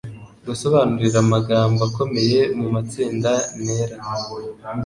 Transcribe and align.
Gusobanurira 0.47 1.17
amagambo 1.25 1.79
akomeye 1.89 2.39
mu 2.59 2.67
matsinda. 2.73 3.31
Ntera 3.61 3.95